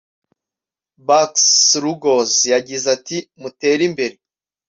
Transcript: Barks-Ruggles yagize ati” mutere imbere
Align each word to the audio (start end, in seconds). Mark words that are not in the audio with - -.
Barks-Ruggles 1.07 2.35
yagize 2.53 2.85
ati” 2.95 3.17
mutere 3.41 3.81
imbere 3.89 4.15